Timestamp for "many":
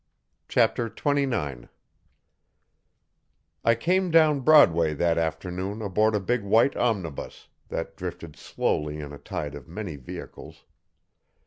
9.67-9.97